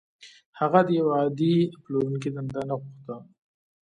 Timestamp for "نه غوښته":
2.69-3.15